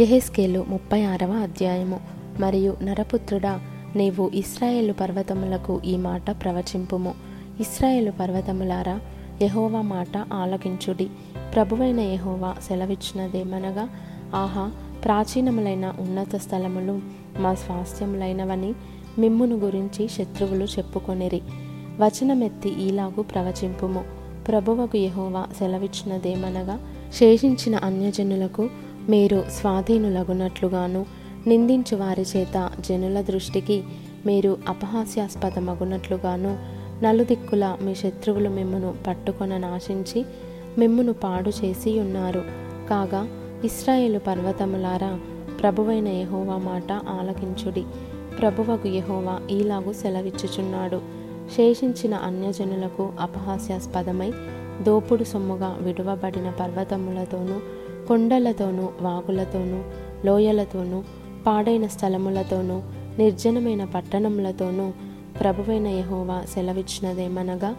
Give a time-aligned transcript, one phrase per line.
[0.00, 2.00] ఎహెస్కేలు ముప్పై ఆరవ అధ్యాయము.
[2.40, 3.60] మరియు నరపుత్రుడా
[3.96, 7.14] నీవు ఇస్రాయేలు పర్వతములకు ఈ మాట ప్రవచింపుము.
[7.60, 9.00] ఇస్రాయేలు పర్వతములారా
[9.42, 11.08] యహోవా మాట ఆలకించుడి.
[11.54, 13.88] ప్రభువైన యహోవా సెలవిచ్చినదేమనగా
[14.34, 14.70] ఆహా
[15.04, 17.00] ప్రాచీనములైన ఉన్నత స్థలములు
[17.38, 18.74] మా స్వాస్థ్యములైనవని
[19.18, 21.42] మిమ్మును గురించి శత్రువులు చెప్పుకొనిరి.
[22.00, 24.04] వచనమెత్తి ఈలాగు ప్రవచింపుము.
[24.48, 26.78] ప్రభువకు యహోవా సెలవిచ్చినదేమనగా
[27.14, 28.70] శేషించిన అన్యజనులకు
[29.08, 31.06] మీరు స్వాధీనులగునట్లుగాను
[31.46, 33.82] నిందించు వారి చేత జనుల దృష్టికి
[34.26, 36.58] మీరు అపహాస్యాస్పదమగునట్లుగాను
[37.02, 40.24] నలుదిక్కుల మీ శత్రువులు మిమ్మును పట్టుకొన నాశించి
[40.78, 42.42] మిమ్మును పాడు చేసి ఉన్నారు
[42.90, 43.28] కాగా
[43.64, 45.18] ఇస్రాయేలు పర్వతములారా
[45.62, 47.84] ప్రభువైన యహోవా మాట ఆలకించుడి.
[48.40, 51.00] ప్రభువకు యహోవా ఈలాగు సెలవిచ్చుచున్నాడు.
[51.56, 54.32] శేషించిన అన్యజనులకు అపహాస్యాస్పదమై
[54.82, 57.60] దోపుడు సొమ్ముగా విడువబడిన పర్వతములతోనూ
[58.08, 59.80] కొండలతోనూ వాగులతోనూ
[60.26, 60.98] లోయలతోనూ
[61.46, 62.76] పాడైన స్థలములతోనూ
[63.18, 64.86] నిర్జనమైన పట్టణములతోనూ
[65.40, 67.70] ప్రభువైన యహోవా సెలవిచ్చినదేమనగా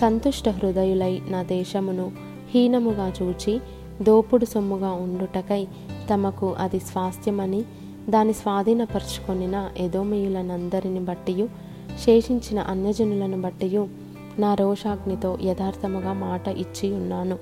[0.00, 2.06] సంతుష్ట హృదయులై నా దేశమును
[2.52, 3.54] హీనముగా చూచి
[4.02, 5.62] దోపుడు సొమ్ముగా ఉండుటకై
[6.10, 7.60] తమకు అది స్వాస్థ్యమని
[8.10, 11.46] దాని స్వాధీనపరుచుకొనిన ఎదోమీయులనందరిని బట్టియు
[12.04, 13.82] శేషించిన అన్యజనులను బట్టియు
[14.38, 17.36] నా రోషాగ్నితో యథార్థముగా మాట ఇచ్చి ఉన్నాను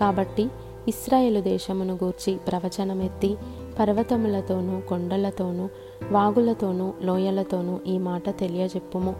[0.00, 0.44] కాబట్టి
[0.88, 3.36] ఇస్రాయేలు దేశమును గూర్చి ప్రవచనమెత్తి
[3.78, 5.68] పర్వతములతోనూ కొండలతోనూ
[6.10, 9.14] వాగులతోనూ లోయలతోనూ ఈ మాట తెలియజెప్పుము.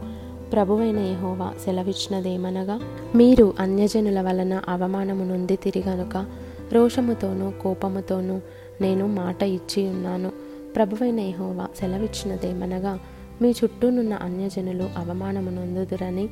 [0.52, 2.80] ప్రభువైన యహోవా సెలవిచ్చినదేమనగా
[3.14, 6.26] మీరు అన్యజనుల వలన అవమానము నుండి తిరిగనుక
[6.72, 8.40] రోషముతోనూ కోపముతోనూ
[8.80, 10.32] నేను మాట ఇచ్చి ఉన్నాను.
[10.76, 13.00] ప్రభువైన యహోవా సెలవిచ్చినదేమనగా
[13.42, 16.28] మీ చుట్టూనున్న అన్యజనులు అవమానము నొందుదురని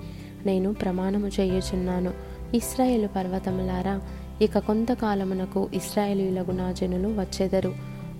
[0.47, 2.11] నేను ప్రమాణము చేయుచున్నాను.
[2.55, 4.01] ఇస్రాయేలు పర్వతములారా
[4.43, 7.75] ఇక కొంతకాలమునకు ఇస్రాయేలీలకు నా జనులు వచ్చెదరు.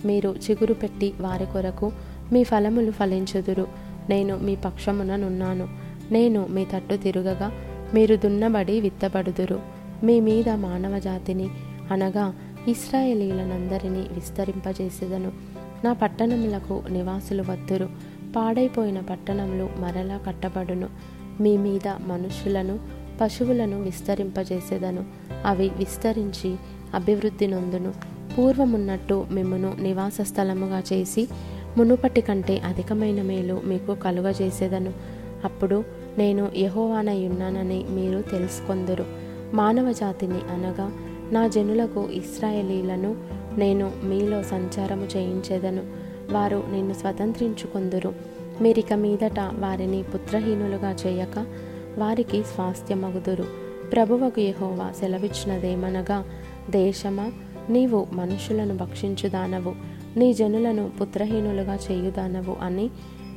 [0.05, 1.91] మీరు చిగురు పెట్టి వారి కొరకు
[2.33, 3.67] మీ ఫలములు ఫలించుదురు.
[4.09, 5.67] నేను మీ పక్షముననున్నాను
[6.11, 7.51] నేను మీ తట్టు తిరుగగా
[7.93, 9.59] మీరు దున్నబడి విత్తబడుదురు.
[10.03, 11.49] మీ మీద మానవ జాతిని
[11.91, 12.33] అనగా
[12.67, 15.31] ఇస్రాయేలీలనందరినీ విస్తరింపజేసేదను.
[15.83, 17.89] నా పట్టణములకు నివాసులు వద్దురు
[18.35, 20.89] పాడైపోయిన పట్టణములు మరలా కట్టబడును.
[21.41, 25.05] మీ మీద మనుషులను పశువులను విస్తరింపజేసేదను.
[25.45, 26.55] అవి విస్తరించి
[26.93, 27.93] అభివృద్ధి నొందును.
[28.37, 31.27] పూర్వమున్నట్టు మిమ్మను నివాస స్థలముగా చేసి
[31.77, 34.93] మునుపటి కంటే అధికమైన మేలు మీకు కలుగజేసేదను.
[35.43, 35.83] అప్పుడు
[36.17, 39.05] నేను యహోవానయున్నానని మీరు తెలుసుకొందురు.
[39.53, 40.91] మానవ జాతిని అనగా
[41.31, 43.15] నా జనులకు ఇస్రాయేలీలను
[43.57, 45.83] నేను మీలో సంచారము చేయించేదను.
[46.31, 48.13] వారు నిన్ను స్వతంత్రించుకొందురు.
[48.61, 51.45] మీరిక మీదట వారిని పుత్రహీనులుగా చేయక
[51.97, 53.45] వారికి స్వాస్థ్యమగుదురు.
[53.93, 56.25] ప్రభువకు యహోవా సెలవిచ్చినదేమనగా
[56.69, 57.31] దేశమా
[57.69, 59.75] నీవు మనుషులను భక్షించుదానవు
[60.17, 62.89] నీ జనులను పుత్రహీనులుగా చేయుదానవు అని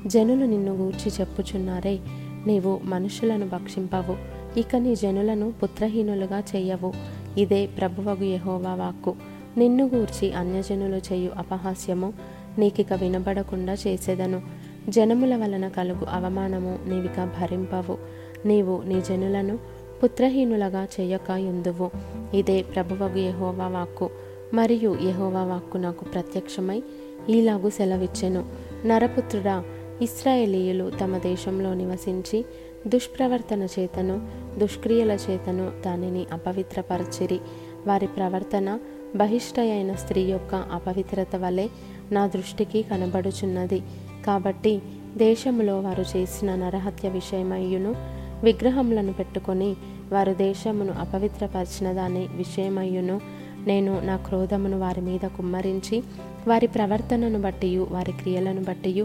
[0.07, 1.99] జనులు నిన్ను గూర్చి చెప్పుచున్నారే.
[2.47, 4.17] నీవు మనుషులను భక్షింపవు
[4.59, 6.93] ఇక నీ జనులను పుత్రహీనులుగా చేయవు.
[7.39, 9.15] ఇదే ప్రభువగు యహోవా వాక్కు.
[9.57, 12.13] నిన్ను గూర్చి అన్యజనులు చేయు అపహాస్యము
[12.59, 14.43] నీకిక వినబడకుండా చేసేదను.
[14.89, 17.99] జనముల వలన కలుగు అవమానము నీవిక భరింపవు.
[18.45, 19.59] నీవు నీ జనులను
[20.05, 21.91] పుత్రహీనులగా చేయక ఎందువు?
[22.37, 24.11] ఇదే ప్రభువగు యహోవా వాక్కు.
[24.55, 26.83] మరియు యహోవా వాక్కు నాకు ప్రత్యక్షమై
[27.29, 28.45] ఈలాగు సెలవిచ్చెను.
[28.87, 29.65] నరపుత్రుడా
[30.03, 32.45] ఇస్రాయేలీయులు తమ దేశంలో నివసించి
[32.87, 34.29] దుష్ప్రవర్తన చేతను
[34.59, 37.41] దుష్క్రియల చేతను దానిని అపవిత్రపరచిరి.
[37.87, 38.79] వారి ప్రవర్తన
[39.17, 41.69] బహిష్ట అయిన స్త్రీ యొక్క అపవిత్రత వలె
[42.13, 43.83] నా దృష్టికి కనబడుచున్నది.
[44.27, 44.83] కాబట్టి
[45.17, 49.77] దేశంలో వారు చేసిన నరహత్య విషయమయ్యును విగ్రహములను పెట్టుకొని
[50.13, 53.21] వారు దేశమును అపవిత్రపరిచిన దాని విషయమయ్యును.
[53.67, 56.03] నేను నా క్రోధమును వారి మీద కుమ్మరించి
[56.49, 59.03] వారి ప్రవర్తనను బట్టి వారి క్రియలను బట్టి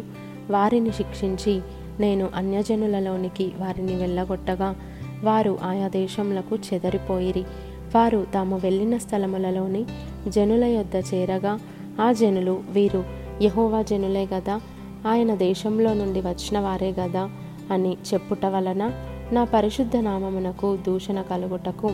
[0.50, 1.62] వారిని శిక్షించి
[2.00, 4.76] నేను అన్యజనులలోనికి వారిని వెళ్ళగొట్టగా
[5.24, 7.46] వారు ఆయా దేశములకు చెదరిపోయిరి.
[7.96, 9.86] వారు తాము వెళ్ళిన స్థలములలోని
[10.28, 11.60] జనుల యొద్ద చేరగా
[12.02, 13.04] ఆ జనులు వీరు
[13.42, 14.62] యహోవా జనులే గదా
[15.08, 17.30] ఆయన దేశంలో నుండి వచ్చిన వారే గదా
[17.72, 18.94] అని చెప్పుట వలన
[19.32, 21.92] నా పరిశుద్ధ నామమునకు దూషణ కలుగుటకు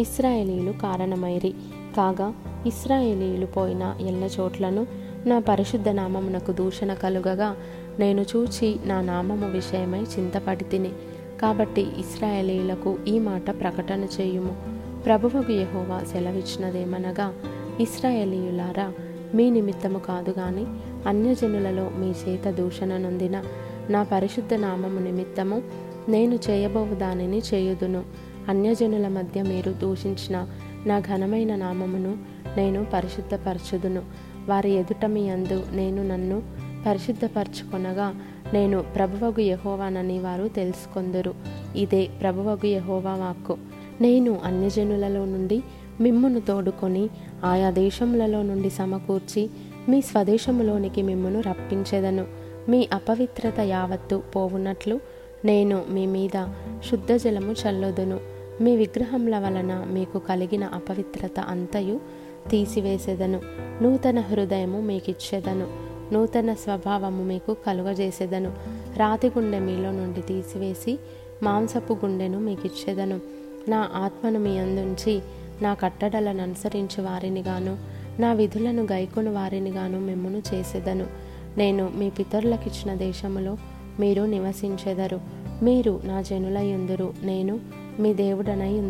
[0.00, 1.54] ఇస్రాయేలీలు కారణమైరి.
[1.96, 2.34] కాగా
[2.66, 4.86] ఇస్రాయేలీలు పోయిన ఎల్ల చోట్లను
[5.26, 7.56] నా పరిశుద్ధ నామమునకు దూషణ కలుగగా
[7.98, 10.90] నేను చూచి నా నామము విషయమై చింతపడి తిని
[11.42, 14.56] కాబట్టి ఇస్రాయేలీలకు ఈ మాట ప్రకటన చేయుము.
[15.06, 17.34] ప్రభువుకు యహోవా సెలవిచ్చినదేమనగా
[17.80, 18.92] ఇస్రాయేలీయులారా
[19.34, 20.66] మీ నిమిత్తము కాదు గాని
[21.08, 23.42] అన్యజనులలో మీ చేత దూషణ నొందిన
[23.90, 25.62] నా పరిశుద్ధ నామము నిమిత్తము
[26.08, 28.02] నేను చేయబోవు దానిని చేయుదును.
[28.48, 30.46] అన్యజనుల మధ్య మీరు దూషించిన
[30.86, 32.16] నా ఘనమైన నామమును
[32.56, 34.02] నేను పరిశుద్ధపరచుదును.
[34.48, 36.42] వారి ఎదుట మీ అందు నేను నన్ను
[36.86, 38.14] పరిశుద్ధపరచుకొనగా
[38.52, 41.34] నేను ప్రభువగు యహోవానని వారు తెలుసుకొందరు.
[41.76, 43.56] ఇదే ప్రభువగు యహోవా వాక్కు.
[44.00, 45.62] నేను అన్యజనులలో నుండి
[46.00, 47.08] మిమ్మును తోడుకొని
[47.44, 49.50] ఆయా దేశములలో నుండి సమకూర్చి
[49.88, 52.26] మీ స్వదేశములోనికి మిమ్మును రప్పించెదను.
[52.68, 55.00] మీ అపవిత్రత యావత్తు పోవునట్లు
[55.46, 56.46] నేను మీ మీద
[56.90, 58.20] శుద్ధ జలము చల్లొదును.
[58.60, 62.00] మీ విగ్రహముల వలన మీకు కలిగిన అపవిత్రత అంతయు
[62.50, 63.40] తీసివేసేదను.
[63.82, 65.66] నూతన హృదయము మీకిచ్చేదను.
[66.14, 68.52] నూతన స్వభావము మీకు కలుగజేసేదను.
[68.96, 70.98] రాతి గుండె మీలో నుండి తీసివేసి
[71.42, 73.20] మాంసపు గుండెను మీకిచ్చేదను.
[73.68, 75.20] నా ఆత్మను మీ అందుంచి
[75.62, 77.78] నా కట్టడలను అనుసరించి వారిని గాను
[78.20, 81.06] నా విధులను గైకొని వారిని గాను మిమ్మును చేసేదను.
[81.56, 83.56] నేను మీ పితరులకిచ్చిన దేశములో
[84.00, 85.20] మీరు నివసించెదరు.
[85.62, 87.14] మీరు నా జనులయ్యుందురు.
[87.22, 87.60] నేను
[88.00, 88.80] మీ దేవుడనై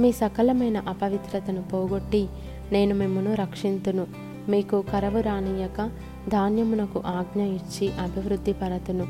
[0.00, 2.28] మీ సకలమైన అపవిత్రతను పోగొట్టి
[2.72, 4.06] నేను మిమ్మను రక్షింతును.
[4.48, 5.90] మీకు కరవు రానియక
[6.28, 9.06] ధాన్యమునకు ఆజ్ఞ ఇచ్చి అభివృద్ధి పరతును.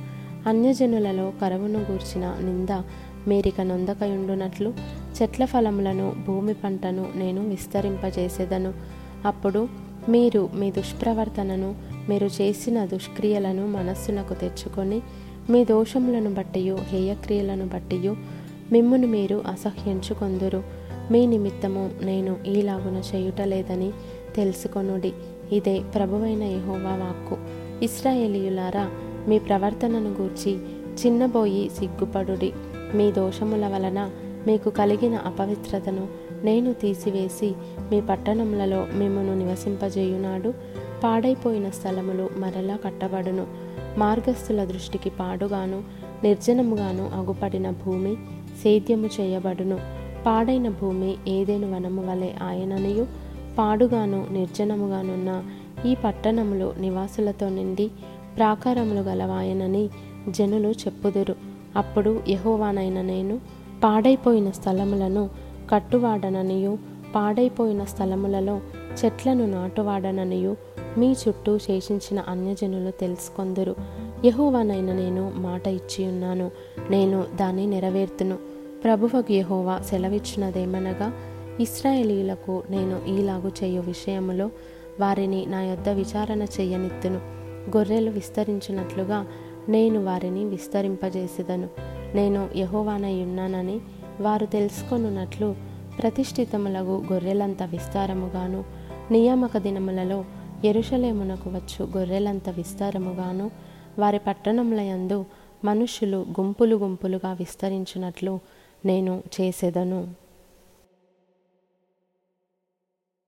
[0.47, 2.83] అన్యజనులలో కరవును గూర్చిన నింద
[3.29, 4.75] మీరిక నొందకయుండునట్లు
[5.23, 8.73] చెట్ల ఫలములను భూమి పంటను నేను విస్తరింపజేసేదను.
[9.27, 9.69] అప్పుడు
[10.09, 11.75] మీరు మీ దుష్ప్రవర్తనను
[12.09, 15.03] మీరు చేసిన దుష్క్రియలను మనస్సునకు తెచ్చుకొని
[15.51, 18.17] మీ దోషములను బట్టియు హేయక్రియలను బట్టియు
[18.73, 20.63] మిమ్మును మీరు అసహ్యించుకొందురు.
[21.11, 23.93] మీ నిమిత్తము నేను ఈలాగున చేయుటలేదని
[24.37, 25.13] తెలుసుకొనుడి.
[25.53, 27.37] ఇదే ప్రభువైన యహోవా వాక్కు.
[27.85, 28.91] ఇస్రాయేలీయులారా
[29.29, 30.59] మీ ప్రవర్తనను గూర్చి
[31.07, 32.53] చిన్నబోయి సిగ్గుపడుడి.
[32.95, 34.11] మీ దోషముల వలన
[34.47, 36.09] మీకు కలిగిన అపవిత్రతను
[36.45, 37.55] నేను తీసివేసి
[37.91, 40.55] మీ పట్టణములలో మిమ్మను నివసింపజేయునాడు.
[41.05, 43.47] పాడైపోయిన స్థలములు మరలా కట్టబడును.
[43.99, 45.83] మార్గస్థుల దృష్టికి పాడుగాను
[46.25, 48.15] నిర్జనముగాను అగుపడిన భూమి
[48.63, 49.79] సేద్యము చేయబడును.
[50.27, 53.07] పాడైన భూమి ఏదేను వనము వలె ఆయననియు.
[53.59, 55.45] పాడుగాను నిర్జనముగానున్న
[55.87, 57.91] ఈ పట్టణములు నివాసులతో నిండి
[58.37, 59.89] ప్రాకారములు గలవాయనని
[60.29, 61.35] జనులు చెప్పుదురు.
[61.77, 63.41] అప్పుడు యహోవానైన నేను
[63.85, 65.31] పాడైపోయిన స్థలములను
[65.71, 66.79] కట్టువాడననియు
[67.15, 68.61] పాడైపోయిన స్థలములలో
[69.05, 70.57] చెట్లను నాటువాడననియు
[70.99, 73.77] మీ చుట్టూ శేషించిన అన్యజనులు తెలుసుకొందురు.
[74.25, 76.51] యహోవానైన నేను మాట ఇచ్చి ఉన్నాను
[76.91, 78.39] నేను దాన్ని నెరవేర్తును.
[78.85, 81.13] ప్రభువకు యహోవా సెలవిచ్చినదేమనగా
[81.61, 84.51] ఇస్రాయేలీలకు నేను ఈలాగు చేయు విషయములో
[85.01, 87.21] వారిని నా యొద్ద విచారణ చెయ్యనిత్తును
[87.77, 89.27] గొర్రెలు విస్తరించినట్లుగా
[89.69, 91.69] నేను వారిని విస్తరింపజేసేదను.
[92.15, 93.81] నేను యహోవానై ఉన్నానని
[94.21, 95.57] వారు తెలుసుకొనున్నట్లు
[95.99, 98.65] ప్రతిష్ఠితములగు గొర్రెలంత విస్తారముగాను
[99.11, 100.25] నియామక దినములలో
[100.65, 103.51] ఎరుషలేమునకు వచ్చు గొర్రెలంత విస్తారముగాను
[103.99, 105.25] వారి పట్టణములయందు
[105.65, 108.39] మనుష్యులు గుంపులు గుంపులుగా విస్తరించినట్లు
[108.85, 110.28] నేను చేసేదను.